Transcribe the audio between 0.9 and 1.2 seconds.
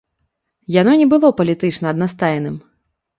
не